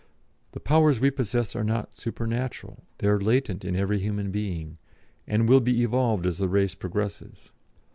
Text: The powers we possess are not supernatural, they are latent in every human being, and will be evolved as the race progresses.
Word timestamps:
The 0.53 0.59
powers 0.59 0.99
we 0.99 1.11
possess 1.11 1.55
are 1.55 1.63
not 1.63 1.95
supernatural, 1.95 2.83
they 2.97 3.07
are 3.07 3.21
latent 3.21 3.63
in 3.63 3.75
every 3.75 3.99
human 3.99 4.31
being, 4.31 4.79
and 5.27 5.47
will 5.47 5.61
be 5.61 5.83
evolved 5.83 6.25
as 6.25 6.39
the 6.39 6.49
race 6.49 6.73
progresses. 6.73 7.51